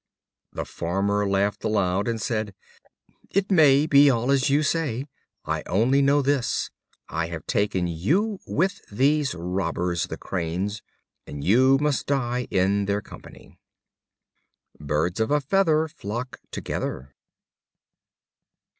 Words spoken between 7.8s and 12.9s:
you with these robbers, the Cranes, and you must die in